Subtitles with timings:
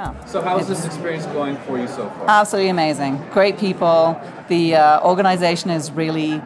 [0.00, 0.24] Yeah.
[0.24, 2.24] So how's this experience going for you so far?
[2.26, 3.22] Absolutely amazing.
[3.32, 4.18] Great people.
[4.48, 6.40] The uh, organization is really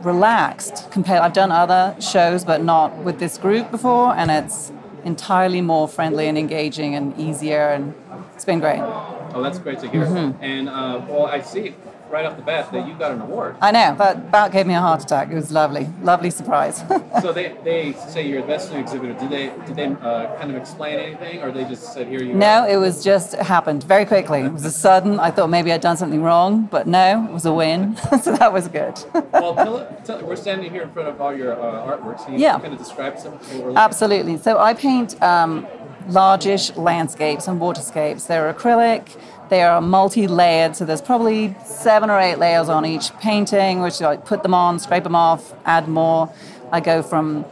[0.00, 0.90] relaxed.
[0.90, 4.72] Compared, I've done other shows, but not with this group before, and it's
[5.04, 7.94] entirely more friendly and engaging and easier, and
[8.34, 8.80] it's been great.
[8.80, 10.04] Oh, that's great to hear.
[10.04, 10.42] Mm-hmm.
[10.42, 11.76] And uh, well, I see
[12.12, 13.56] right off the bat that you got an award.
[13.62, 15.30] I know but that about gave me a heart attack.
[15.30, 16.84] It was lovely, lovely surprise.
[17.22, 19.14] so they, they say you're the best new exhibitor.
[19.14, 22.34] Did they did they uh, kind of explain anything, or they just said here you
[22.34, 24.40] no, it was just it happened very quickly.
[24.42, 25.18] It was a sudden.
[25.18, 27.96] I thought maybe I'd done something wrong, but no, it was a win.
[28.22, 28.94] so that was good.
[29.32, 32.26] well, tell, tell, we're standing here in front of all your uh, artworks.
[32.26, 32.58] Can you Yeah.
[32.60, 33.32] kind of describe some?
[33.32, 34.36] what we're looking Absolutely.
[34.36, 35.66] So I paint um,
[36.08, 38.26] largish landscapes and waterscapes.
[38.26, 39.16] They're acrylic.
[39.48, 44.16] They are multi-layered, so there's probably seven or eight layers on each painting, which I
[44.16, 46.32] put them on, scrape them off, add more.
[46.70, 47.44] I go from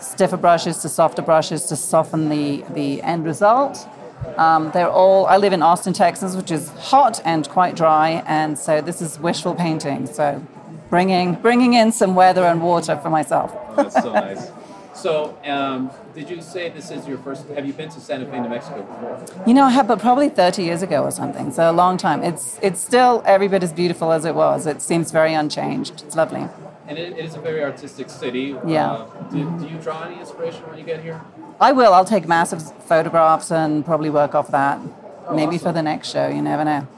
[0.00, 3.88] stiffer brushes to softer brushes to soften the, the end result.
[4.36, 5.26] Um, they're all.
[5.26, 9.18] I live in Austin, Texas, which is hot and quite dry, and so this is
[9.18, 10.06] wishful painting.
[10.06, 10.44] So,
[10.90, 13.52] bringing bringing in some weather and water for myself.
[13.70, 14.50] Oh, that's so nice.
[14.98, 17.46] So, um, did you say this is your first?
[17.50, 19.44] Have you been to Santa Fe, New Mexico before?
[19.46, 21.52] You know, I have, but probably 30 years ago or something.
[21.52, 22.24] So a long time.
[22.24, 24.66] It's it's still every bit as beautiful as it was.
[24.66, 26.02] It seems very unchanged.
[26.04, 26.48] It's lovely.
[26.88, 28.56] And it, it is a very artistic city.
[28.66, 28.90] Yeah.
[28.90, 31.20] Uh, do, do you draw any inspiration when you get here?
[31.60, 31.94] I will.
[31.94, 34.80] I'll take massive photographs and probably work off that.
[35.28, 35.68] Oh, Maybe awesome.
[35.68, 36.26] for the next show.
[36.26, 36.88] You never know.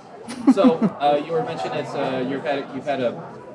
[0.55, 3.13] So uh, you were mentioning it's uh, you've had you've had a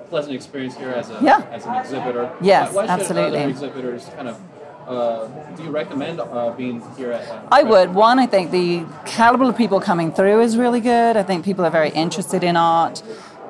[0.09, 1.41] pleasant experience here as a Yeah.
[1.51, 2.31] as an exhibitor.
[2.41, 3.39] Yes, why, why absolutely.
[3.41, 4.39] Exhibitors kind of.
[4.87, 5.25] Uh,
[5.55, 7.27] do you recommend uh, being here at?
[7.27, 7.95] Uh, I would.
[7.95, 11.17] One, I think the caliber of people coming through is really good.
[11.17, 13.01] I think people are very interested in art.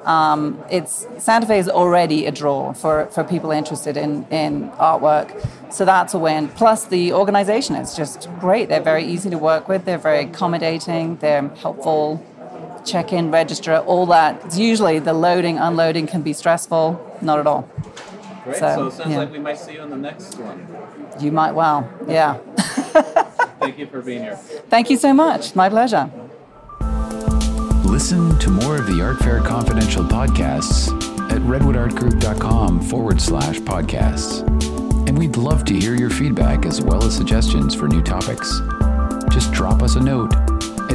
[0.06, 5.28] Um, it's Santa Fe is already a draw for, for people interested in, in artwork,
[5.74, 6.48] so that's a win.
[6.50, 8.70] Plus, the organization is just great.
[8.70, 9.84] They're very easy to work with.
[9.84, 11.18] They're very accommodating.
[11.18, 12.24] They're helpful.
[12.86, 14.46] Check in, register, all that.
[14.46, 17.18] It's usually the loading, unloading can be stressful.
[17.22, 17.68] Not at all.
[18.44, 18.58] Great.
[18.58, 19.18] so, So, it sounds yeah.
[19.18, 20.68] like we might see you on the next one.
[21.20, 21.90] You might well.
[22.08, 22.38] Yeah.
[23.60, 24.36] Thank you for being here.
[24.36, 25.56] Thank you so much.
[25.56, 26.12] My pleasure.
[27.84, 30.90] Listen to more of the Art Fair Confidential podcasts
[31.32, 34.42] at redwoodartgroup.com forward slash podcasts.
[35.08, 38.60] And we'd love to hear your feedback as well as suggestions for new topics.
[39.32, 40.34] Just drop us a note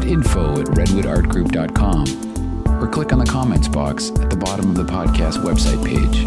[0.01, 4.85] at info at redwoodartgroup.com or click on the comments box at the bottom of the
[4.85, 6.25] podcast website page.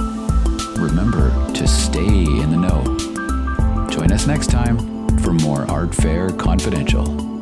[0.78, 2.84] Remember to stay in the know.
[3.90, 4.78] Join us next time
[5.20, 7.33] for more Art Fair Confidential.